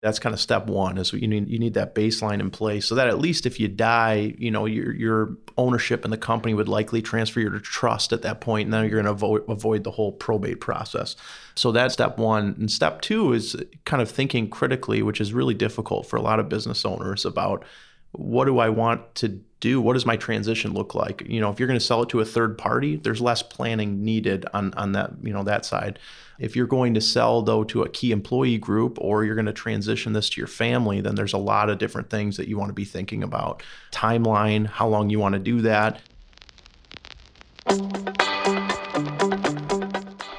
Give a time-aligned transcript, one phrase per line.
[0.00, 2.94] That's kind of step one is you need you need that baseline in place so
[2.94, 6.68] that at least if you die, you know your your ownership in the company would
[6.68, 9.90] likely transfer your trust at that point, and then you're going to avoid avoid the
[9.90, 11.16] whole probate process.
[11.56, 12.54] So that's step one.
[12.60, 13.56] And step two is
[13.86, 17.64] kind of thinking critically, which is really difficult for a lot of business owners about
[18.12, 19.80] what do I want to do?
[19.80, 21.22] What does my transition look like?
[21.26, 24.04] You know, if you're going to sell it to a third party, there's less planning
[24.04, 25.98] needed on on that you know that side.
[26.38, 29.52] If you're going to sell though to a key employee group or you're going to
[29.52, 32.68] transition this to your family, then there's a lot of different things that you want
[32.70, 33.62] to be thinking about.
[33.90, 36.00] Timeline, how long you want to do that.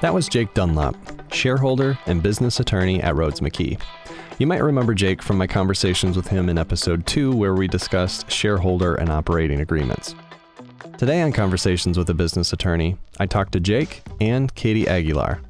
[0.00, 0.96] That was Jake Dunlop,
[1.32, 3.78] shareholder and business attorney at Rhoades McKee.
[4.40, 8.30] You might remember Jake from my conversations with him in episode 2, where we discussed
[8.30, 10.14] shareholder and operating agreements.
[10.96, 15.42] Today on Conversations with a Business Attorney, I talked to Jake and Katie Aguilar.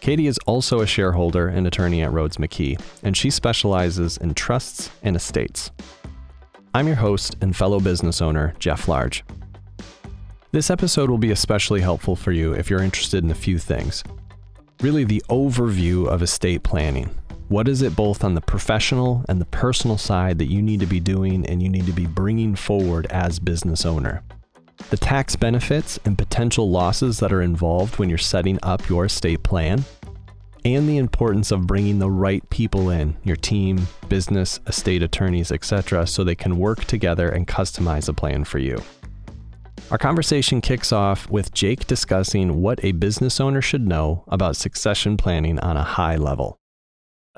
[0.00, 4.88] Katie is also a shareholder and attorney at Rhoades McKee, and she specializes in trusts
[5.02, 5.72] and estates.
[6.74, 9.24] I'm your host and fellow business owner, Jeff Large.
[10.52, 14.04] This episode will be especially helpful for you if you're interested in a few things.
[14.80, 17.10] Really, the overview of estate planning,
[17.48, 20.86] what is it both on the professional and the personal side that you need to
[20.86, 24.22] be doing and you need to be bringing forward as business owner?
[24.90, 29.42] The tax benefits and potential losses that are involved when you're setting up your estate
[29.42, 29.84] plan,
[30.64, 36.06] and the importance of bringing the right people in, your team, business, estate attorneys, etc.,
[36.06, 38.82] so they can work together and customize a plan for you.
[39.90, 45.16] Our conversation kicks off with Jake discussing what a business owner should know about succession
[45.16, 46.58] planning on a high level.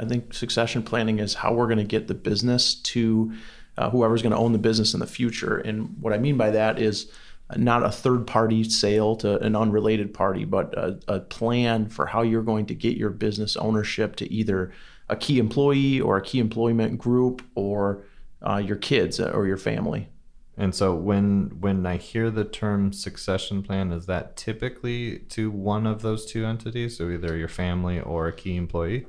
[0.01, 3.33] I think succession planning is how we're going to get the business to
[3.77, 5.59] uh, whoever's going to own the business in the future.
[5.59, 7.11] And what I mean by that is
[7.57, 12.23] not a third party sale to an unrelated party, but a, a plan for how
[12.23, 14.73] you're going to get your business ownership to either
[15.09, 18.05] a key employee or a key employment group or
[18.47, 20.09] uh, your kids or your family.
[20.57, 25.87] And so when when I hear the term succession plan, is that typically to one
[25.87, 29.07] of those two entities, so either your family or a key employee?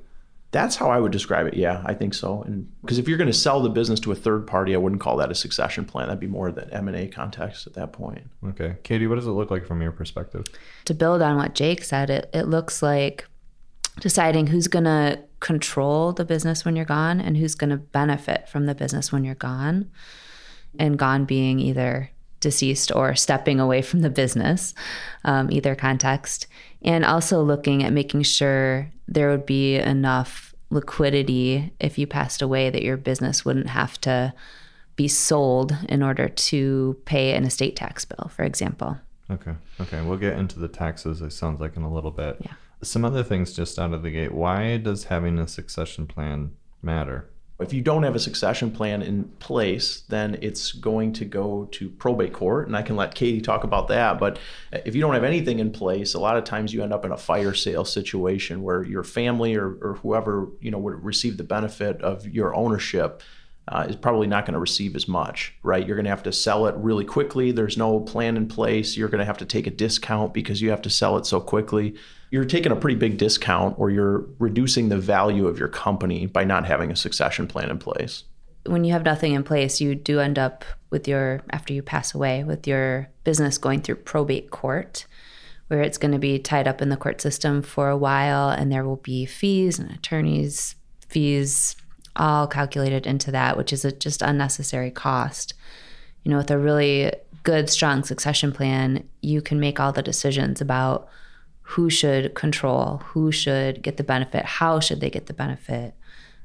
[0.51, 1.53] That's how I would describe it.
[1.53, 2.41] Yeah, I think so.
[2.43, 4.99] And because if you're going to sell the business to a third party, I wouldn't
[4.99, 6.07] call that a succession plan.
[6.07, 8.29] That'd be more the M and A context at that point.
[8.49, 10.45] Okay, Katie, what does it look like from your perspective?
[10.85, 13.27] To build on what Jake said, it it looks like
[13.99, 18.47] deciding who's going to control the business when you're gone and who's going to benefit
[18.47, 19.89] from the business when you're gone,
[20.77, 22.11] and gone being either
[22.41, 24.73] deceased or stepping away from the business,
[25.23, 26.47] um, either context,
[26.81, 32.69] and also looking at making sure there would be enough liquidity if you passed away
[32.69, 34.33] that your business wouldn't have to
[34.95, 38.97] be sold in order to pay an estate tax bill, for example.
[39.29, 39.53] Okay.
[39.79, 40.01] Okay.
[40.01, 42.37] We'll get into the taxes, it sounds like, in a little bit.
[42.41, 42.53] Yeah.
[42.81, 44.33] Some other things just out of the gate.
[44.33, 47.29] Why does having a succession plan matter?
[47.61, 51.89] If you don't have a succession plan in place, then it's going to go to
[51.89, 54.19] probate court, and I can let Katie talk about that.
[54.19, 54.39] But
[54.71, 57.11] if you don't have anything in place, a lot of times you end up in
[57.11, 61.43] a fire sale situation where your family or, or whoever you know would receive the
[61.43, 63.21] benefit of your ownership
[63.67, 65.85] uh, is probably not going to receive as much, right?
[65.85, 67.51] You're going to have to sell it really quickly.
[67.51, 68.97] There's no plan in place.
[68.97, 71.39] You're going to have to take a discount because you have to sell it so
[71.39, 71.95] quickly
[72.31, 76.45] you're taking a pretty big discount or you're reducing the value of your company by
[76.45, 78.23] not having a succession plan in place.
[78.65, 82.15] When you have nothing in place, you do end up with your, after you pass
[82.15, 85.05] away, with your business going through probate court,
[85.67, 88.71] where it's going to be tied up in the court system for a while and
[88.71, 90.75] there will be fees and attorneys'
[91.07, 91.75] fees
[92.15, 95.53] all calculated into that, which is a just unnecessary cost.
[96.23, 97.13] You know, with a really
[97.43, 101.07] good, strong succession plan, you can make all the decisions about
[101.61, 105.93] who should control, who should get the benefit, how should they get the benefit,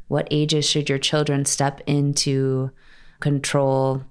[0.08, 2.70] what ages should your children step into
[3.20, 4.04] control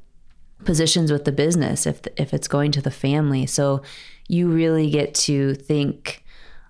[0.64, 3.46] positions with the business if if it's going to the family.
[3.46, 3.82] So
[4.28, 6.24] you really get to think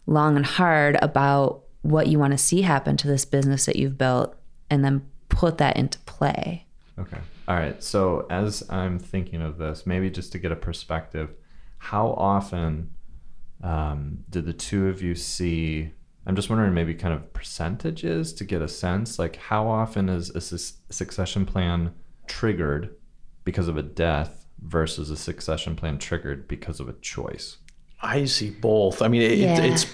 [0.05, 3.97] long and hard about what you want to see happen to this business that you've
[3.97, 4.35] built
[4.69, 6.65] and then put that into play.
[6.97, 7.17] Okay.
[7.47, 7.81] All right.
[7.83, 11.33] So as I'm thinking of this, maybe just to get a perspective,
[11.77, 12.91] how often
[13.63, 15.91] um, did the two of you see?
[16.25, 19.19] I'm just wondering, maybe kind of percentages to get a sense.
[19.19, 21.93] Like, how often is a su- succession plan
[22.27, 22.95] triggered
[23.43, 27.57] because of a death versus a succession plan triggered because of a choice?
[28.01, 29.01] I see both.
[29.01, 29.61] I mean, it, yeah.
[29.61, 29.85] it's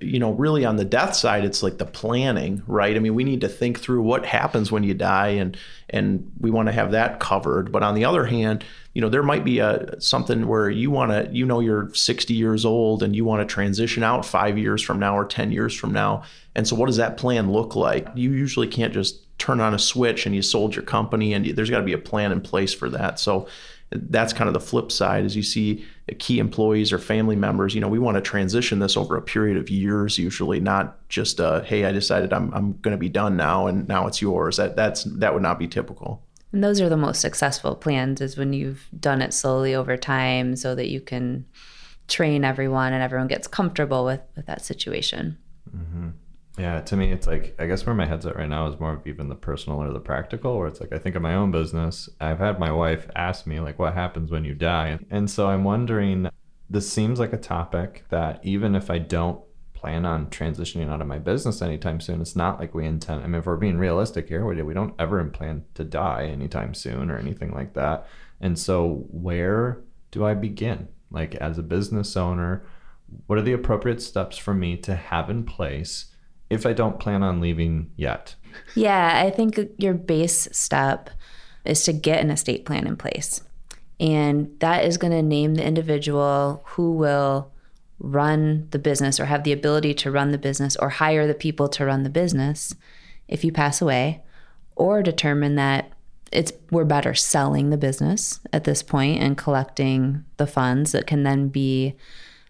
[0.00, 2.94] you know really on the death side, it's like the planning, right?
[2.96, 5.56] I mean, we need to think through what happens when you die, and
[5.90, 7.72] and we want to have that covered.
[7.72, 8.64] But on the other hand,
[8.94, 12.34] you know, there might be a something where you want to, you know, you're 60
[12.34, 15.74] years old and you want to transition out five years from now or 10 years
[15.74, 16.22] from now,
[16.54, 18.08] and so what does that plan look like?
[18.14, 21.70] You usually can't just turn on a switch and you sold your company, and there's
[21.70, 23.18] got to be a plan in place for that.
[23.18, 23.48] So
[23.90, 25.84] that's kind of the flip side as you see
[26.18, 29.56] key employees or family members you know we want to transition this over a period
[29.56, 33.36] of years usually not just uh, hey i decided i'm, I'm going to be done
[33.36, 34.56] now and now it's yours.
[34.56, 36.22] That that's that would not be typical.
[36.52, 40.56] And those are the most successful plans is when you've done it slowly over time
[40.56, 41.44] so that you can
[42.08, 45.38] train everyone and everyone gets comfortable with with that situation.
[45.74, 46.08] Mm-hmm.
[46.58, 48.94] Yeah, to me, it's like I guess where my head's at right now is more
[48.94, 50.58] of even the personal or the practical.
[50.58, 52.08] Where it's like I think of my own business.
[52.20, 55.64] I've had my wife ask me like, "What happens when you die?" And so I'm
[55.64, 56.28] wondering.
[56.70, 59.40] This seems like a topic that even if I don't
[59.72, 63.22] plan on transitioning out of my business anytime soon, it's not like we intend.
[63.22, 66.74] I mean, if we're being realistic here, we we don't ever plan to die anytime
[66.74, 68.06] soon or anything like that.
[68.40, 69.80] And so, where
[70.10, 70.88] do I begin?
[71.10, 72.66] Like as a business owner,
[73.26, 76.06] what are the appropriate steps for me to have in place?
[76.50, 78.34] If I don't plan on leaving yet?
[78.74, 81.10] Yeah, I think your base step
[81.64, 83.42] is to get an estate plan in place.
[84.00, 87.52] And that is going to name the individual who will
[87.98, 91.68] run the business or have the ability to run the business or hire the people
[91.68, 92.74] to run the business
[93.26, 94.22] if you pass away
[94.76, 95.92] or determine that
[96.30, 101.24] it's we're better selling the business at this point and collecting the funds that can
[101.24, 101.96] then be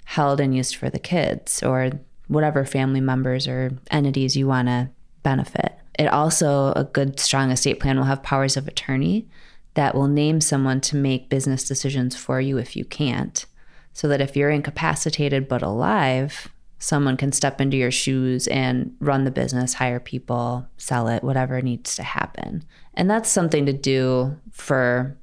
[0.05, 1.93] held and used for the kids or
[2.29, 4.91] whatever family members or entities you want to
[5.23, 5.75] benefit.
[5.99, 9.27] It also, a good, strong estate plan will have powers of attorney
[9.75, 13.45] that will name someone to make business decisions for you if you can't.
[13.93, 16.49] So that if you're incapacitated but alive,
[16.79, 21.61] someone can step into your shoes and run the business, hire people, sell it, whatever
[21.61, 22.65] needs to happen.
[22.95, 25.17] And that's something to do for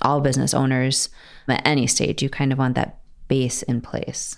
[0.00, 1.10] all business owners
[1.48, 2.22] at any stage.
[2.22, 4.36] You kind of want that base in place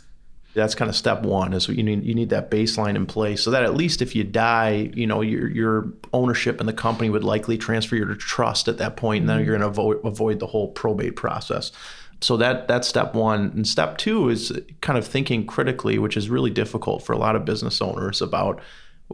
[0.55, 3.51] that's kind of step one is you need you need that baseline in place so
[3.51, 7.25] that at least if you die you know your your ownership in the company would
[7.25, 10.47] likely transfer your trust at that point and then you're going to avoid, avoid the
[10.47, 11.73] whole probate process.
[12.21, 13.51] So that that's step one.
[13.55, 17.37] And step two is kind of thinking critically which is really difficult for a lot
[17.37, 18.61] of business owners about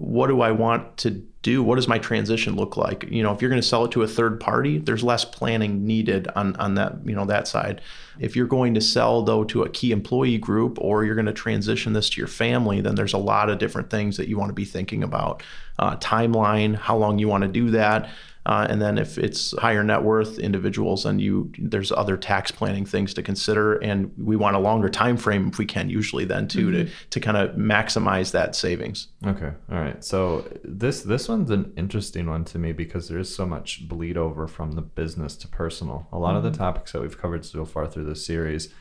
[0.00, 1.10] what do I want to
[1.42, 1.62] do?
[1.62, 3.04] What does my transition look like?
[3.10, 5.86] You know, if you're going to sell it to a third party, there's less planning
[5.86, 7.82] needed on on that, you know, that side.
[8.18, 11.34] If you're going to sell though to a key employee group or you're going to
[11.34, 14.48] transition this to your family, then there's a lot of different things that you want
[14.48, 15.42] to be thinking about.
[15.78, 18.08] Uh, timeline, how long you want to do that.
[18.50, 22.84] Uh, and then if it's higher net worth individuals, then you there's other tax planning
[22.84, 25.88] things to consider, and we want a longer time frame if we can.
[25.88, 26.86] Usually, then too mm-hmm.
[26.86, 29.06] to to kind of maximize that savings.
[29.24, 30.02] Okay, all right.
[30.02, 34.16] So this this one's an interesting one to me because there is so much bleed
[34.16, 36.08] over from the business to personal.
[36.12, 36.38] A lot mm-hmm.
[36.38, 36.58] of the mm-hmm.
[36.58, 38.74] topics that we've covered so far through this series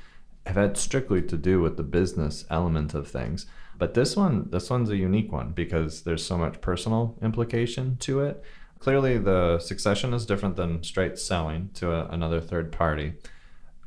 [0.47, 3.45] have had strictly to do with the business element of things.
[3.77, 8.21] But this one, this one's a unique one because there's so much personal implication to
[8.21, 8.43] it
[8.79, 13.13] clearly the succession is different than straight selling to a, another third party.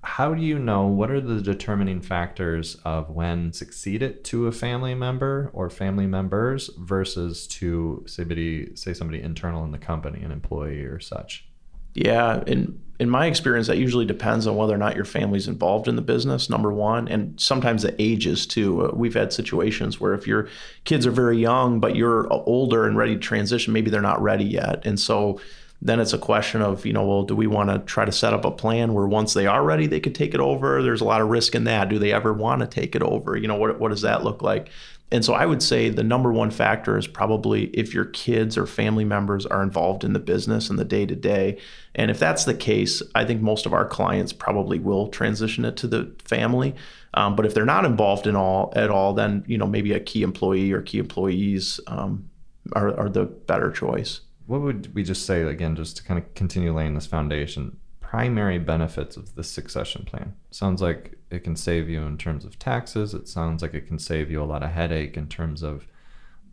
[0.05, 4.53] How do you know what are the determining factors of when succeed it to a
[4.53, 10.33] family member or family members versus to somebody say somebody internal in the company, an
[10.33, 11.47] employee or such?
[11.95, 15.89] Yeah, in in my experience, that usually depends on whether or not your family's involved
[15.89, 16.49] in the business.
[16.49, 18.87] Number one, and sometimes the ages too.
[18.87, 20.49] Uh, we've had situations where if your
[20.85, 24.45] kids are very young, but you're older and ready to transition, maybe they're not ready
[24.45, 25.41] yet, and so
[25.85, 28.33] then it's a question of you know well do we want to try to set
[28.33, 31.05] up a plan where once they are ready they could take it over there's a
[31.05, 33.57] lot of risk in that do they ever want to take it over you know
[33.57, 34.71] what, what does that look like
[35.13, 38.67] and so I would say the number one factor is probably if your kids or
[38.67, 41.59] family members are involved in the business and the day to day.
[41.95, 45.77] And if that's the case, I think most of our clients probably will transition it
[45.77, 46.75] to the family.
[47.13, 50.01] Um, but if they're not involved in all at all, then you know maybe a
[50.01, 52.31] key employee or key employees um,
[52.73, 54.23] are, are the better choice.
[54.47, 57.77] What would we just say again, just to kind of continue laying this foundation?
[58.13, 60.35] Primary benefits of the succession plan.
[60.51, 63.15] Sounds like it can save you in terms of taxes.
[63.15, 65.87] It sounds like it can save you a lot of headache in terms of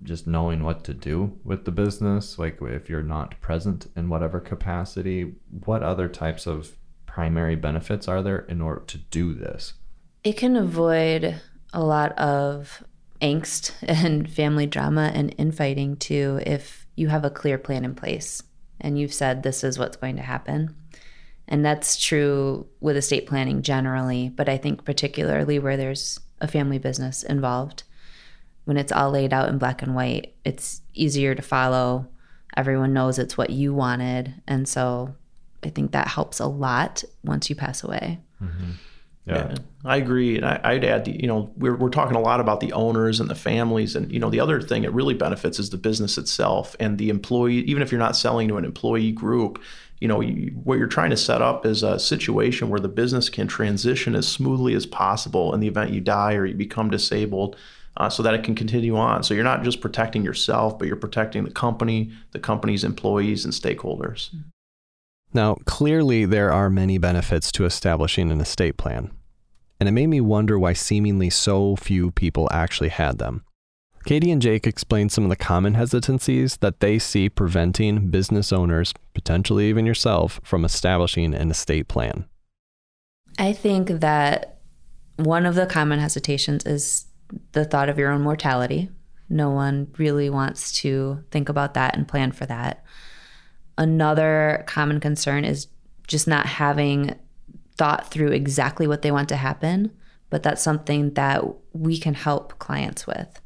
[0.01, 2.39] just knowing what to do with the business.
[2.39, 5.33] Like if you're not present in whatever capacity,
[5.65, 9.73] what other types of primary benefits are there in order to do this?
[10.23, 11.41] It can avoid
[11.73, 12.85] a lot of
[13.21, 18.43] angst and family drama and infighting too if you have a clear plan in place
[18.79, 20.73] and you've said this is what's going to happen
[21.49, 26.77] and that's true with estate planning generally, but I think particularly where there's a family
[26.77, 27.83] business involved.
[28.65, 32.07] When it's all laid out in black and white, it's easier to follow.
[32.55, 34.35] Everyone knows it's what you wanted.
[34.47, 35.15] And so
[35.63, 38.19] I think that helps a lot once you pass away.
[38.41, 38.71] Mm-hmm.
[39.25, 39.49] Yeah.
[39.49, 42.61] Yeah, I agree, and I, I'd add, you know, we're we're talking a lot about
[42.61, 45.69] the owners and the families, and you know, the other thing it really benefits is
[45.69, 47.59] the business itself and the employee.
[47.59, 49.61] Even if you're not selling to an employee group,
[49.99, 53.29] you know, you, what you're trying to set up is a situation where the business
[53.29, 57.55] can transition as smoothly as possible in the event you die or you become disabled.
[57.97, 59.23] Uh, so that it can continue on.
[59.23, 63.53] So you're not just protecting yourself, but you're protecting the company, the company's employees, and
[63.53, 64.29] stakeholders.
[65.33, 69.11] Now, clearly, there are many benefits to establishing an estate plan,
[69.79, 73.43] and it made me wonder why seemingly so few people actually had them.
[74.05, 78.93] Katie and Jake explain some of the common hesitancies that they see preventing business owners,
[79.13, 82.25] potentially even yourself, from establishing an estate plan.
[83.37, 84.59] I think that
[85.17, 87.05] one of the common hesitations is
[87.51, 88.89] the thought of your own mortality.
[89.29, 92.83] No one really wants to think about that and plan for that.
[93.77, 95.67] Another common concern is
[96.07, 97.15] just not having
[97.77, 99.91] thought through exactly what they want to happen,
[100.29, 103.39] but that's something that we can help clients with.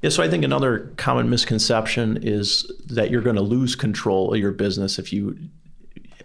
[0.00, 4.38] Yeah, so I think another common misconception is that you're going to lose control of
[4.38, 5.36] your business if you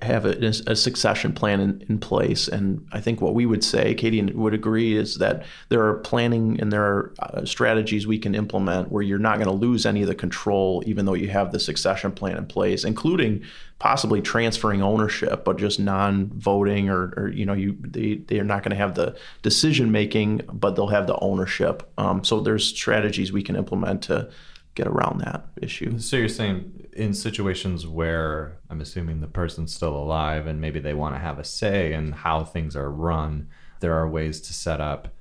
[0.02, 0.32] have a,
[0.68, 2.48] a succession plan in, in, place.
[2.48, 6.60] And I think what we would say, Katie would agree, is that there are planning
[6.60, 10.02] and there are uh, strategies we can implement where you're not going to lose any
[10.02, 13.44] of the control, even though you have the succession plan in place, including
[13.80, 18.72] possibly transferring ownership, but just non-voting or, or you know, you they, they're not going
[18.72, 21.92] to have the decision making, but they'll have the ownership.
[21.98, 24.30] Um, so there's strategies we can implement to
[24.76, 26.00] get around that issue.
[26.00, 30.94] So you're saying in situations where I'm assuming the person's still alive and maybe they
[30.94, 33.50] want to have a say in how things are run,
[33.80, 35.14] there are ways to set up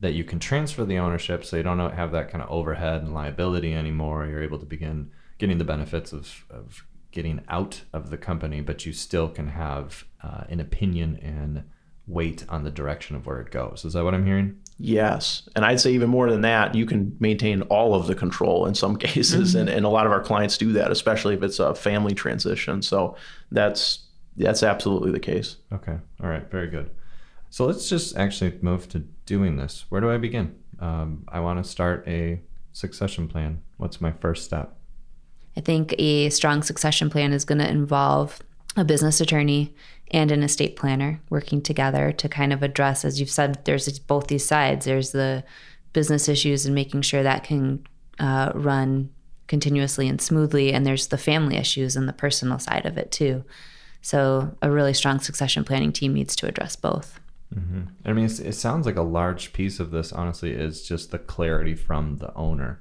[0.00, 3.14] that you can transfer the ownership so you don't have that kind of overhead and
[3.14, 4.26] liability anymore.
[4.26, 8.86] You're able to begin getting the benefits of, of getting out of the company, but
[8.86, 11.64] you still can have uh, an opinion and
[12.06, 13.84] weight on the direction of where it goes.
[13.84, 14.58] Is that what I'm hearing?
[14.82, 15.46] Yes.
[15.54, 18.74] And I'd say even more than that, you can maintain all of the control in
[18.74, 19.50] some cases.
[19.50, 19.60] Mm-hmm.
[19.60, 22.82] And, and a lot of our clients do that, especially if it's a family transition.
[22.82, 23.16] So
[23.52, 24.06] that's
[24.36, 25.56] that's absolutely the case.
[25.72, 25.98] Okay.
[26.22, 26.50] All right.
[26.50, 26.90] Very good.
[27.50, 29.84] So let's just actually move to doing this.
[29.90, 30.54] Where do I begin?
[30.78, 32.40] Um, I want to start a
[32.72, 33.60] succession plan.
[33.76, 34.76] What's my first step?
[35.56, 38.40] I think a strong succession plan is going to involve
[38.76, 39.74] a business attorney
[40.12, 44.26] and an estate planner working together to kind of address, as you've said, there's both
[44.26, 44.86] these sides.
[44.86, 45.44] There's the
[45.92, 47.86] business issues and making sure that can
[48.18, 49.10] uh, run
[49.48, 53.44] continuously and smoothly, and there's the family issues and the personal side of it too.
[54.02, 57.20] So, a really strong succession planning team needs to address both.
[57.54, 57.82] Mm-hmm.
[58.04, 61.74] I mean, it sounds like a large piece of this, honestly, is just the clarity
[61.74, 62.80] from the owner.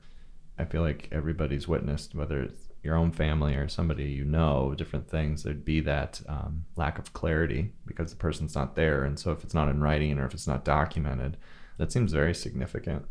[0.58, 5.10] I feel like everybody's witnessed, whether it's your own family or somebody you know, different
[5.10, 9.04] things, there'd be that um, lack of clarity because the person's not there.
[9.04, 11.38] And so if it's not in writing or if it's not documented,
[11.78, 13.06] that seems very significant.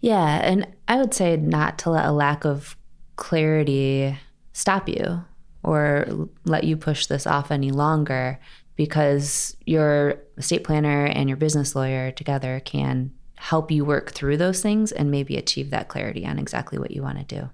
[0.00, 0.40] Yeah.
[0.42, 2.76] And I would say not to let a lack of
[3.16, 4.18] clarity
[4.52, 5.22] stop you
[5.62, 8.40] or let you push this off any longer
[8.76, 14.62] because your estate planner and your business lawyer together can help you work through those
[14.62, 17.50] things and maybe achieve that clarity on exactly what you want to do.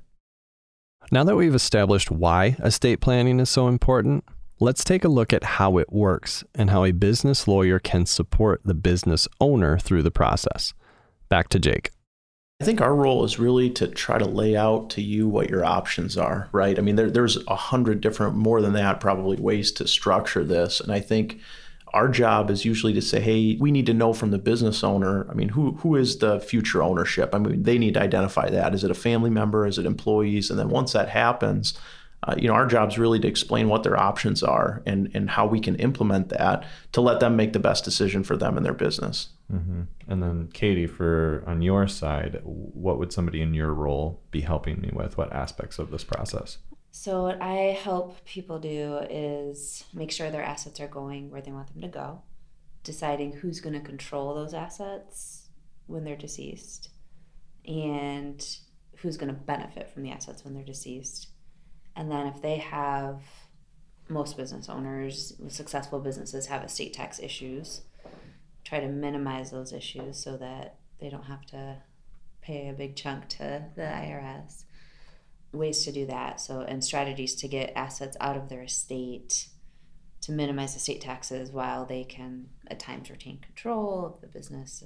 [1.12, 4.24] Now that we've established why estate planning is so important,
[4.58, 8.60] let's take a look at how it works and how a business lawyer can support
[8.64, 10.74] the business owner through the process.
[11.28, 11.90] Back to Jake.
[12.60, 15.64] I think our role is really to try to lay out to you what your
[15.64, 16.76] options are, right?
[16.76, 20.80] I mean, there, there's a hundred different, more than that, probably ways to structure this.
[20.80, 21.38] And I think
[21.96, 25.26] our job is usually to say, hey, we need to know from the business owner.
[25.30, 27.34] I mean, who who is the future ownership?
[27.34, 28.74] I mean, they need to identify that.
[28.74, 29.66] Is it a family member?
[29.66, 30.50] Is it employees?
[30.50, 31.72] And then once that happens,
[32.24, 35.30] uh, you know, our job is really to explain what their options are and and
[35.30, 38.66] how we can implement that to let them make the best decision for them and
[38.66, 39.28] their business.
[39.50, 39.82] Mm-hmm.
[40.08, 44.82] And then, Katie, for on your side, what would somebody in your role be helping
[44.82, 45.16] me with?
[45.16, 46.58] What aspects of this process?
[46.98, 51.52] So, what I help people do is make sure their assets are going where they
[51.52, 52.22] want them to go,
[52.84, 55.50] deciding who's going to control those assets
[55.88, 56.88] when they're deceased,
[57.68, 58.44] and
[58.96, 61.28] who's going to benefit from the assets when they're deceased.
[61.94, 63.20] And then, if they have
[64.08, 67.82] most business owners, successful businesses have estate tax issues,
[68.64, 71.76] try to minimize those issues so that they don't have to
[72.40, 74.64] pay a big chunk to the IRS
[75.56, 76.40] ways to do that.
[76.40, 79.48] So, and strategies to get assets out of their estate
[80.22, 84.82] to minimize estate taxes while they can at times retain control of the business.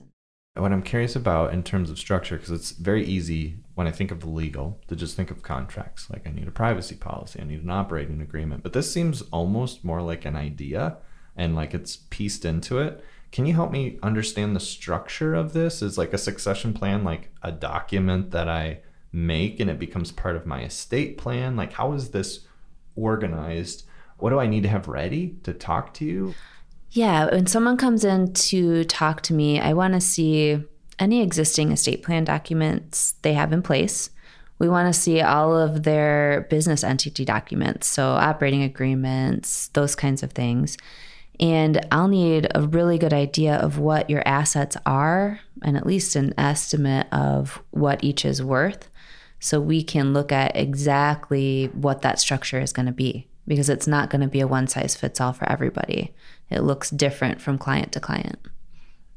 [0.55, 4.11] What I'm curious about in terms of structure, because it's very easy when I think
[4.11, 6.11] of the legal to just think of contracts.
[6.11, 8.63] Like I need a privacy policy, I need an operating agreement.
[8.63, 10.99] But this seems almost more like an idea
[11.37, 13.03] and like it's pieced into it.
[13.33, 15.83] Can you help me understand the structure of this?
[15.83, 18.81] Is like a succession plan like a document that I
[19.13, 21.57] make and it becomes part of my estate plan?
[21.57, 22.47] Like, how is this
[22.97, 23.85] organized?
[24.19, 26.35] What do I need to have ready to talk to you?
[26.91, 30.63] Yeah, when someone comes in to talk to me, I want to see
[30.99, 34.11] any existing estate plan documents they have in place.
[34.59, 40.23] We want to see all of their business entity documents, so operating agreements, those kinds
[40.23, 40.77] of things.
[41.39, 46.15] And I'll need a really good idea of what your assets are and at least
[46.15, 48.90] an estimate of what each is worth
[49.41, 53.87] so we can look at exactly what that structure is going to be because it's
[53.87, 56.15] not going to be a one size fits all for everybody.
[56.51, 58.39] It looks different from client to client.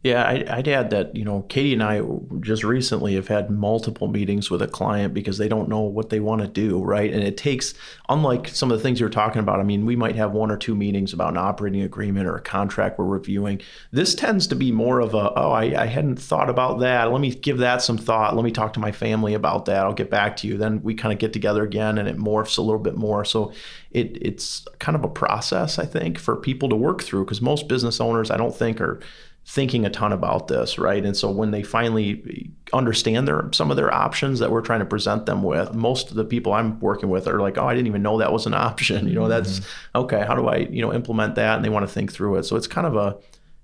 [0.03, 2.01] Yeah, I'd add that, you know, Katie and I
[2.41, 6.19] just recently have had multiple meetings with a client because they don't know what they
[6.19, 7.10] want to do, right?
[7.10, 7.74] And it takes,
[8.10, 10.57] unlike some of the things you're talking about, I mean, we might have one or
[10.57, 13.62] two meetings about an operating agreement or a contract we're reviewing.
[13.91, 17.10] This tends to be more of a, oh, I, I hadn't thought about that.
[17.10, 18.36] Let me give that some thought.
[18.36, 19.86] Let me talk to my family about that.
[19.86, 20.57] I'll get back to you.
[20.57, 23.24] Then we kind of get together again and it morphs a little bit more.
[23.24, 23.53] So
[23.91, 27.69] it, it's kind of a process, I think, for people to work through because most
[27.69, 29.00] business owners, I don't think, are
[29.46, 31.04] thinking a ton about this, right?
[31.04, 34.86] And so when they finally understand their some of their options that we're trying to
[34.86, 37.88] present them with, most of the people I'm working with are like, "Oh, I didn't
[37.88, 40.00] even know that was an option." You know, that's mm-hmm.
[40.00, 40.24] okay.
[40.26, 41.58] How do I, you know, implement that?
[41.58, 42.44] And they want to think through it.
[42.44, 43.18] So it's kind of a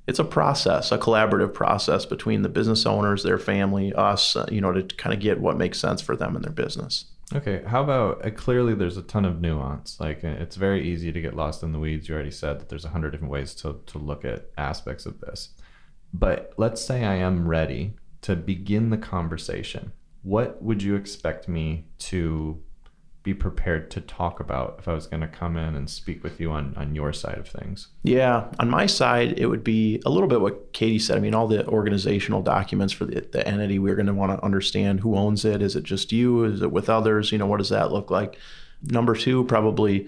[0.06, 4.60] it's a process, a collaborative process between the business owners, their family, us, uh, you
[4.60, 7.06] know, to kind of get what makes sense for them and their business.
[7.34, 10.00] Okay, how about uh, clearly there's a ton of nuance.
[10.00, 12.10] Like uh, it's very easy to get lost in the weeds.
[12.10, 15.20] You already said that there's a hundred different ways to to look at aspects of
[15.22, 15.50] this.
[16.13, 19.92] But let's say I am ready to begin the conversation.
[20.24, 22.62] What would you expect me to
[23.22, 26.39] be prepared to talk about if I was going to come in and speak with
[26.39, 27.89] you on, on your side of things?
[28.04, 31.18] Yeah, on my side, it would be a little bit what Katie said.
[31.18, 34.44] I mean, all the organizational documents for the, the entity, we're going to want to
[34.44, 35.62] understand who owns it.
[35.62, 36.46] Is it just you?
[36.46, 37.32] Is it with others?
[37.32, 38.38] You know, what does that look like?
[38.82, 40.08] Number two, probably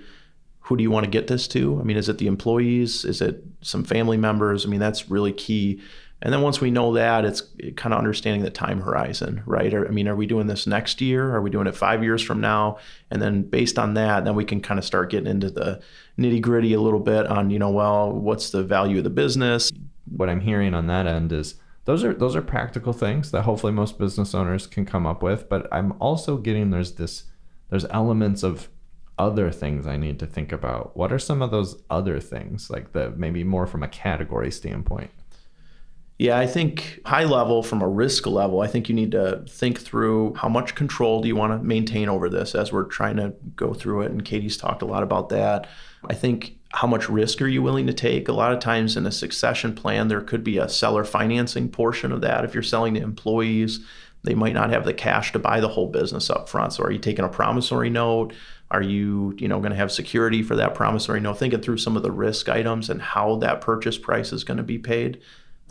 [0.61, 1.79] who do you want to get this to?
[1.79, 3.03] I mean, is it the employees?
[3.03, 4.65] Is it some family members?
[4.65, 5.81] I mean, that's really key.
[6.21, 7.41] And then once we know that, it's
[7.75, 9.73] kind of understanding the time horizon, right?
[9.73, 11.33] I mean, are we doing this next year?
[11.35, 12.77] Are we doing it five years from now?
[13.09, 15.81] And then based on that, then we can kind of start getting into the
[16.19, 19.71] nitty gritty a little bit on, you know, well, what's the value of the business?
[20.15, 23.73] What I'm hearing on that end is those are those are practical things that hopefully
[23.73, 25.49] most business owners can come up with.
[25.49, 27.23] But I'm also getting there's this
[27.69, 28.69] there's elements of
[29.17, 30.95] other things I need to think about.
[30.97, 35.11] What are some of those other things, like the maybe more from a category standpoint?
[36.17, 39.79] Yeah, I think high level from a risk level, I think you need to think
[39.79, 43.33] through how much control do you want to maintain over this as we're trying to
[43.55, 44.11] go through it.
[44.11, 45.67] And Katie's talked a lot about that.
[46.07, 48.27] I think how much risk are you willing to take?
[48.27, 52.11] A lot of times in a succession plan, there could be a seller financing portion
[52.11, 52.45] of that.
[52.45, 53.79] If you're selling to employees,
[54.23, 56.73] they might not have the cash to buy the whole business up front.
[56.73, 58.33] So are you taking a promissory note?
[58.71, 61.37] Are you, you know, going to have security for that promissory note?
[61.37, 64.63] Thinking through some of the risk items and how that purchase price is going to
[64.63, 65.21] be paid.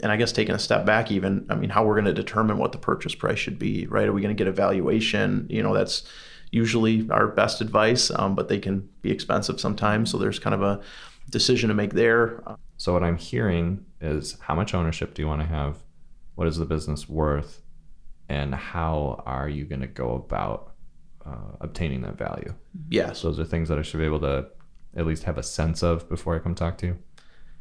[0.03, 2.59] And I guess taking a step back, even, I mean, how we're going to determine
[2.59, 4.07] what the purchase price should be, right?
[4.07, 5.47] Are we going to get a valuation?
[5.49, 6.05] You know, that's
[6.51, 10.11] usually our best advice, um, but they can be expensive sometimes.
[10.11, 10.81] So there's kind of a
[11.31, 12.43] decision to make there.
[12.77, 15.77] So what I'm hearing is how much ownership do you want to have?
[16.35, 17.63] What is the business worth?
[18.29, 20.75] And how are you going to go about
[21.27, 22.55] uh, obtaining that value.
[22.89, 23.23] Yes.
[23.23, 24.47] Those are things that I should be able to
[24.97, 26.99] at least have a sense of before I come talk to you.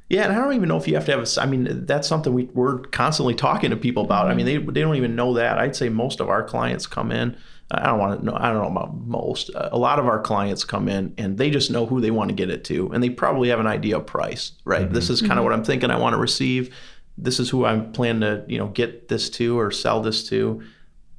[0.09, 1.41] Yeah, and I don't even know if you have to have a.
[1.41, 4.27] I mean, that's something we, we're constantly talking to people about.
[4.27, 5.59] I mean, they, they don't even know that.
[5.59, 7.37] I'd say most of our clients come in.
[7.69, 8.35] I don't want to know.
[8.35, 9.51] I don't know about most.
[9.53, 12.35] A lot of our clients come in and they just know who they want to
[12.35, 14.53] get it to, and they probably have an idea of price.
[14.65, 14.81] Right.
[14.81, 14.93] Mm-hmm.
[14.95, 15.43] This is kind of mm-hmm.
[15.45, 15.91] what I'm thinking.
[15.91, 16.75] I want to receive.
[17.15, 20.63] This is who I'm planning to you know get this to or sell this to.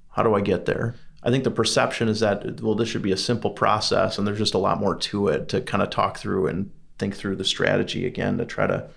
[0.09, 0.97] How do I get there?
[1.23, 4.39] I think the perception is that well, this should be a simple process, and there's
[4.39, 7.45] just a lot more to it to kind of talk through and think through the
[7.45, 8.89] strategy again to try to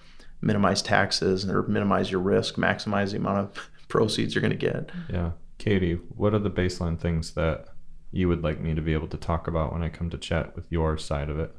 [0.42, 4.90] minimize taxes or minimize your risk, maximize the amount of proceeds you're going to get.
[5.10, 7.68] Yeah, Katie, what are the baseline things that
[8.12, 10.56] you would like me to be able to talk about when I come to chat
[10.56, 11.54] with your side of it?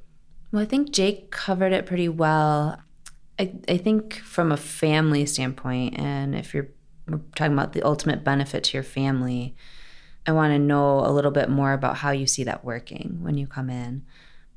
[0.52, 2.78] Well, I think Jake covered it pretty well.
[3.38, 6.68] I, I think from a family standpoint, and if you're
[7.34, 9.56] talking about the ultimate benefit to your family,
[10.26, 13.36] I want to know a little bit more about how you see that working when
[13.36, 14.04] you come in.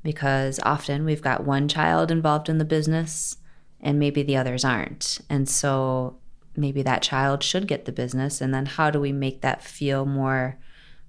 [0.02, 3.36] Because often we've got one child involved in the business
[3.80, 5.20] and maybe the others aren't.
[5.28, 6.18] And so
[6.56, 8.40] maybe that child should get the business.
[8.40, 10.58] And then how do we make that feel more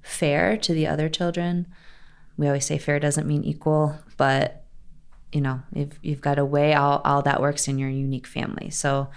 [0.01, 1.67] fair to the other children?
[2.37, 4.63] We always say fair doesn't mean equal, but
[5.31, 8.71] you know, you've, you've got to weigh all, all that works in your unique family.
[8.71, 9.09] So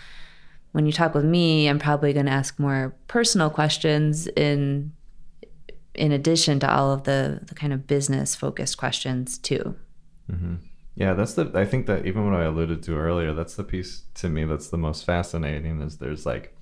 [0.72, 4.92] when you talk with me, I'm probably going to ask more personal questions in
[5.94, 9.76] in addition to all of the the kind of business focused questions too.
[10.30, 10.56] Mm-hmm.
[10.94, 11.50] Yeah, that's the.
[11.54, 14.68] I think that even what I alluded to earlier, that's the piece to me that's
[14.68, 15.80] the most fascinating.
[15.80, 16.56] Is there's like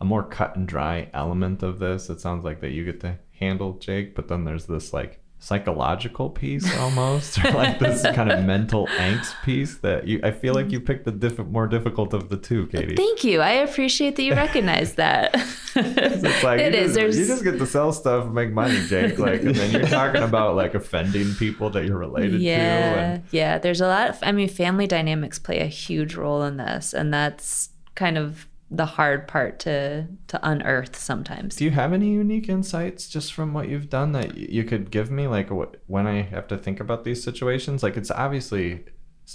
[0.00, 2.10] a more cut and dry element of this.
[2.10, 6.28] It sounds like that you get to handle Jake, but then there's this like psychological
[6.28, 10.70] piece almost or like this kind of mental angst piece that you I feel like
[10.70, 12.94] you picked the diff- more difficult of the two, Katie.
[12.94, 13.40] Thank you.
[13.40, 15.34] I appreciate that you recognize that.
[15.74, 16.88] it's like it you, is.
[16.88, 17.18] Just, There's...
[17.18, 19.18] you just get to sell stuff and make money, Jake.
[19.18, 23.00] Like and then you're talking about like offending people that you're related yeah, to.
[23.00, 23.22] And...
[23.30, 23.58] Yeah.
[23.58, 26.92] There's a lot of I mean family dynamics play a huge role in this.
[26.92, 31.56] And that's kind of the hard part to to unearth sometimes.
[31.56, 35.10] Do you have any unique insights just from what you've done that you could give
[35.10, 37.82] me like what, when I have to think about these situations?
[37.82, 38.84] Like it's obviously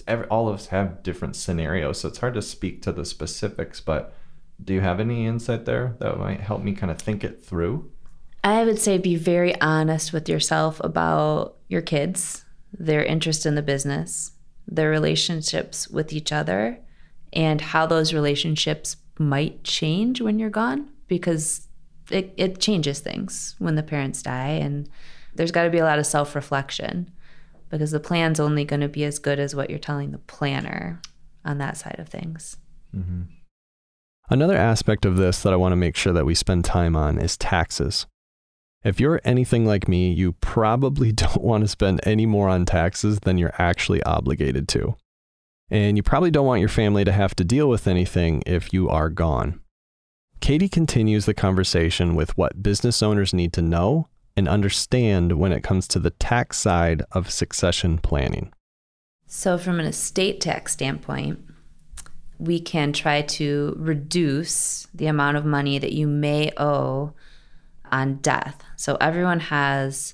[0.07, 3.81] every, all of us have different scenarios, so it's hard to speak to the specifics,
[3.81, 4.13] but
[4.63, 7.91] do you have any insight there that might help me kind of think it through?
[8.43, 13.61] I would say be very honest with yourself about your kids, their interest in the
[13.61, 14.31] business,
[14.67, 16.79] their relationships with each other,
[17.33, 21.67] and how those relationships might change when you're gone because
[22.11, 24.49] it, it changes things when the parents die.
[24.49, 24.89] And
[25.35, 27.11] there's got to be a lot of self-reflection
[27.69, 31.01] because the plan's only going to be as good as what you're telling the planner
[31.43, 32.57] on that side of things.
[32.95, 33.23] Mm-hmm.
[34.29, 37.17] another aspect of this that i want to make sure that we spend time on
[37.19, 38.05] is taxes.
[38.85, 43.19] If you're anything like me you probably don't want to spend any more on taxes
[43.21, 44.95] than you're actually obligated to
[45.69, 48.89] and you probably don't want your family to have to deal with anything if you
[48.89, 49.59] are gone.
[50.39, 55.63] Katie continues the conversation with what business owners need to know and understand when it
[55.63, 58.51] comes to the tax side of succession planning.
[59.27, 61.39] So, from an estate tax standpoint,
[62.37, 67.13] we can try to reduce the amount of money that you may owe
[67.91, 68.61] on death.
[68.75, 70.13] So, everyone has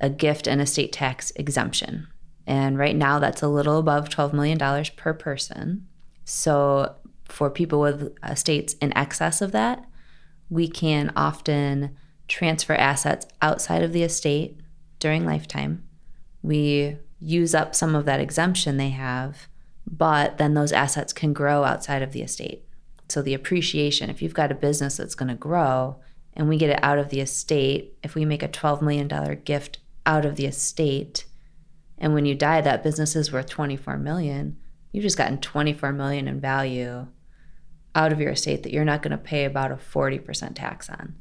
[0.00, 2.06] a gift and estate tax exemption.
[2.46, 5.86] And right now, that's a little above $12 million per person.
[6.24, 9.84] So, for people with uh, estates in excess of that,
[10.48, 11.96] we can often
[12.28, 14.60] transfer assets outside of the estate
[15.00, 15.82] during lifetime.
[16.42, 19.48] We use up some of that exemption they have,
[19.90, 22.64] but then those assets can grow outside of the estate.
[23.08, 25.96] So, the appreciation, if you've got a business that's going to grow
[26.34, 29.78] and we get it out of the estate, if we make a $12 million gift
[30.04, 31.24] out of the estate,
[31.98, 34.56] and when you die, that business is worth 24 million.
[34.92, 37.06] You've just gotten 24 million in value
[37.94, 41.14] out of your estate that you're not going to pay about a 40% tax on.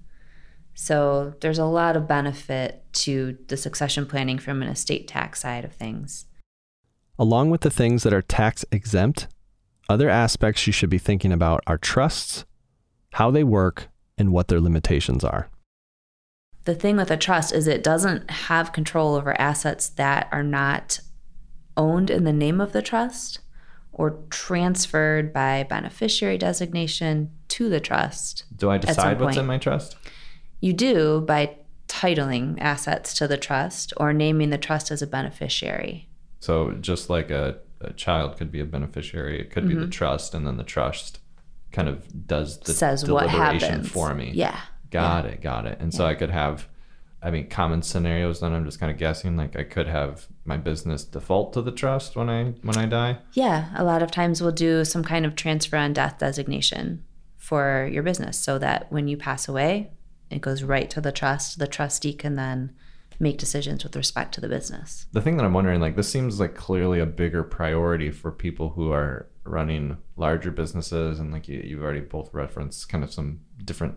[0.73, 5.63] So there's a lot of benefit to the succession planning from an estate tax side
[5.63, 6.25] of things.
[7.17, 9.27] Along with the things that are tax exempt,
[9.87, 12.43] other aspects you should be thinking about are trusts,
[13.13, 15.49] how they work, and what their limitations are
[16.65, 20.99] the thing with a trust is it doesn't have control over assets that are not
[21.77, 23.39] owned in the name of the trust
[23.93, 28.43] or transferred by beneficiary designation to the trust.
[28.55, 29.95] Do I decide what's in my trust?
[30.59, 31.55] You do by
[31.87, 36.09] titling assets to the trust or naming the trust as a beneficiary.
[36.39, 39.69] So just like a, a child could be a beneficiary, it could mm-hmm.
[39.69, 39.89] be the mm-hmm.
[39.91, 41.19] trust, and then the trust
[41.71, 44.31] kind of does the Says deliberation for me.
[44.33, 44.59] Yeah.
[44.95, 45.31] Got yeah.
[45.31, 45.77] it, got it.
[45.79, 45.97] And yeah.
[45.97, 46.67] so I could have,
[47.21, 48.39] I mean, common scenarios.
[48.39, 49.37] Then I'm just kind of guessing.
[49.37, 53.19] Like I could have my business default to the trust when I when I die.
[53.33, 57.03] Yeah, a lot of times we'll do some kind of transfer on death designation
[57.37, 59.91] for your business, so that when you pass away,
[60.31, 61.59] it goes right to the trust.
[61.59, 62.73] The trustee can then
[63.19, 65.05] make decisions with respect to the business.
[65.13, 68.71] The thing that I'm wondering, like, this seems like clearly a bigger priority for people
[68.71, 73.41] who are running larger businesses, and like you, you've already both referenced kind of some
[73.63, 73.95] different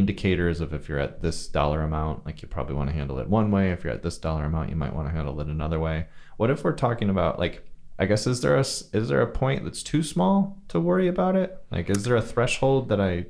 [0.00, 3.28] indicators of if you're at this dollar amount, like you probably want to handle it
[3.28, 3.70] one way.
[3.70, 6.06] If you're at this dollar amount, you might want to handle it another way.
[6.38, 7.64] What if we're talking about like
[7.98, 11.36] I guess is there a is there a point that's too small to worry about
[11.36, 11.62] it?
[11.70, 13.26] Like is there a threshold that I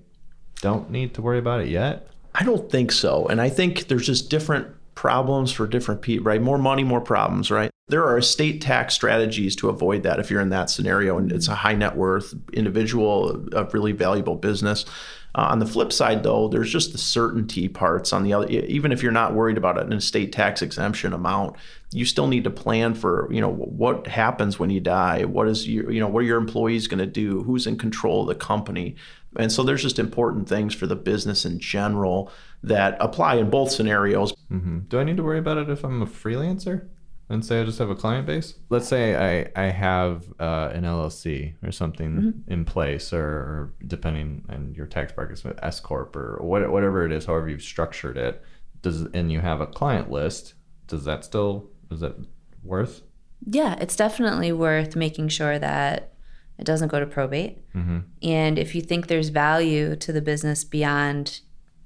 [0.62, 2.06] don't need to worry about it yet?
[2.34, 3.26] I don't think so.
[3.26, 6.40] And I think there's just different problems for different people, right?
[6.40, 7.70] More money, more problems, right?
[7.88, 11.48] There are estate tax strategies to avoid that if you're in that scenario and it's
[11.48, 14.84] a high net worth individual, a really valuable business.
[15.34, 18.48] Uh, on the flip side, though, there's just the certainty parts on the other.
[18.48, 21.56] Even if you're not worried about an estate tax exemption amount,
[21.92, 25.24] you still need to plan for you know what happens when you die.
[25.24, 27.42] What is your you know what are your employees going to do?
[27.42, 28.96] Who's in control of the company?
[29.36, 32.32] And so there's just important things for the business in general
[32.64, 34.32] that apply in both scenarios.
[34.50, 34.80] Mm-hmm.
[34.88, 36.88] Do I need to worry about it if I'm a freelancer?
[37.30, 38.54] And say I just have a client base?
[38.68, 42.52] Let's say I, I have uh, an LLC or something mm-hmm.
[42.52, 47.12] in place, or, or, depending on your tax brackets, S corp or what, whatever it
[47.12, 48.42] is, however you've structured it.
[48.82, 50.54] Does and you have a client list?
[50.86, 52.16] Does that still is that
[52.64, 53.02] worth?
[53.46, 56.14] Yeah, it's definitely worth making sure that
[56.58, 57.58] it doesn't go to probate.
[57.74, 57.98] Mm-hmm.
[58.22, 61.40] And if you think there's value to the business beyond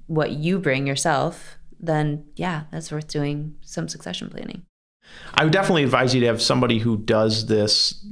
[0.07, 4.63] what you bring yourself, then yeah, that's worth doing some succession planning.
[5.33, 8.05] I would definitely advise you to have somebody who does this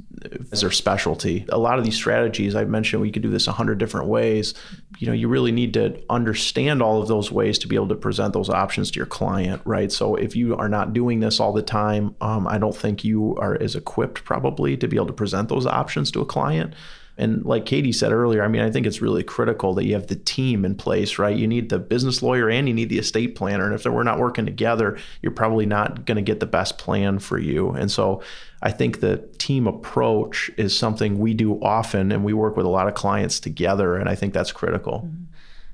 [0.51, 1.45] as their specialty.
[1.49, 4.53] A lot of these strategies I mentioned, we could do this a hundred different ways.
[4.97, 7.95] You know, you really need to understand all of those ways to be able to
[7.95, 9.91] present those options to your client, right?
[9.91, 13.35] So if you are not doing this all the time, um, I don't think you
[13.37, 16.73] are as equipped probably to be able to present those options to a client.
[17.17, 20.07] And like Katie said earlier, I mean, I think it's really critical that you have
[20.07, 21.35] the team in place, right?
[21.35, 23.65] You need the business lawyer and you need the estate planner.
[23.65, 27.19] And if we're not working together, you're probably not going to get the best plan
[27.19, 27.69] for you.
[27.69, 28.23] And so
[28.63, 32.69] I think the team approach is something we do often and we work with a
[32.69, 33.95] lot of clients together.
[33.95, 35.03] And I think that's critical.
[35.05, 35.23] Mm-hmm.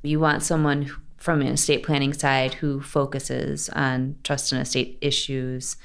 [0.03, 5.77] You want someone from an estate planning side who focuses on trust and estate issues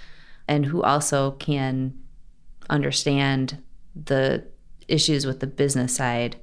[0.48, 1.98] and who also can
[2.70, 3.62] understand
[3.94, 4.44] the
[4.88, 6.36] issues with the business side,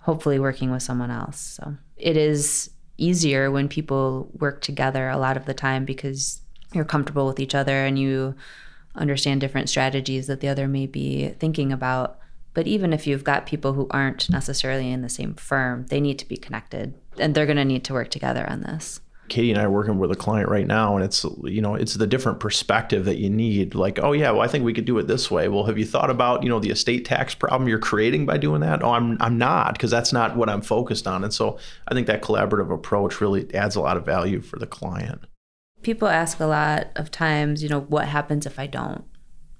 [0.00, 1.38] hopefully working with someone else.
[1.38, 6.40] So it is easier when people work together a lot of the time because
[6.74, 8.34] you're comfortable with each other and you
[8.94, 12.18] understand different strategies that the other may be thinking about.
[12.54, 16.18] But even if you've got people who aren't necessarily in the same firm, they need
[16.18, 19.00] to be connected and they're going to need to work together on this.
[19.28, 21.94] Katie and I are working with a client right now, and it's you know it's
[21.94, 23.74] the different perspective that you need.
[23.74, 25.48] Like, oh yeah, well I think we could do it this way.
[25.48, 28.60] Well, have you thought about you know the estate tax problem you're creating by doing
[28.60, 28.82] that?
[28.82, 31.24] Oh, I'm I'm not because that's not what I'm focused on.
[31.24, 34.66] And so I think that collaborative approach really adds a lot of value for the
[34.66, 35.22] client.
[35.82, 39.04] People ask a lot of times, you know, what happens if I don't?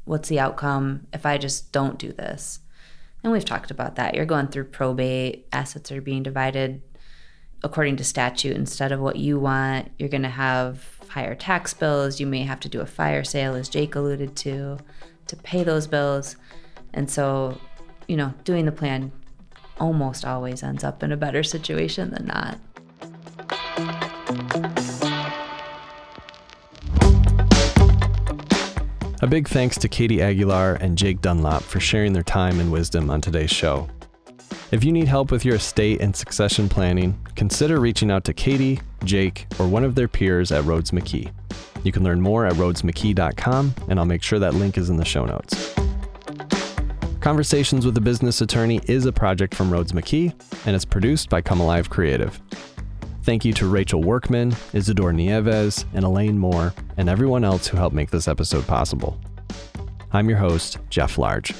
[0.04, 2.60] What's the outcome if I just don't do this?
[3.22, 4.14] And we've talked about that.
[4.14, 6.82] You're going through probate, assets are being divided
[7.62, 9.90] according to statute instead of what you want.
[9.98, 12.20] You're going to have higher tax bills.
[12.20, 14.78] You may have to do a fire sale, as Jake alluded to,
[15.26, 16.36] to pay those bills.
[16.94, 17.60] And so,
[18.06, 19.12] you know, doing the plan
[19.80, 22.58] almost always ends up in a better situation than not.
[29.20, 33.10] A big thanks to Katie Aguilar and Jake Dunlop for sharing their time and wisdom
[33.10, 33.88] on today's show.
[34.70, 38.80] If you need help with your estate and succession planning, consider reaching out to Katie,
[39.02, 41.32] Jake, or one of their peers at Rhoades McKee.
[41.84, 45.06] You can learn more at rhoadesmckee.com, and I'll make sure that link is in the
[45.06, 45.74] show notes.
[47.20, 50.34] Conversations with a Business Attorney is a project from Rhoades McKee,
[50.66, 52.38] and it's produced by Come Alive Creative.
[53.22, 57.96] Thank you to Rachel Workman, Isidore Nieves, and Elaine Moore, and everyone else who helped
[57.96, 59.18] make this episode possible.
[60.12, 61.54] I'm your host, Jeff Large.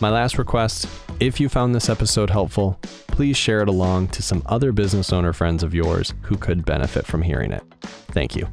[0.00, 0.88] My last request
[1.26, 5.32] if you found this episode helpful, please share it along to some other business owner
[5.32, 7.62] friends of yours who could benefit from hearing it.
[8.10, 8.48] Thank you.